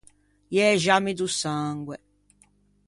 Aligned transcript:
I 0.55 0.57
exammi 0.73 1.13
do 1.19 1.27
sangue. 1.41 1.97